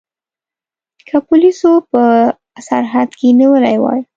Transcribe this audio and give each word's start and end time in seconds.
که 1.07 1.17
پولیسو 1.27 1.71
په 1.91 2.03
سرحد 2.67 3.09
کې 3.19 3.27
نیولي 3.39 3.77
وای. 3.79 4.01